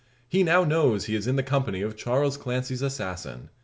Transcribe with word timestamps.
He 0.27 0.41
now 0.41 0.63
knows 0.63 1.05
he 1.05 1.13
is 1.13 1.27
in 1.27 1.35
the 1.35 1.43
company 1.43 1.83
of 1.83 1.95
Charles 1.95 2.35
Clancy's 2.35 2.81
assassin. 2.81 3.49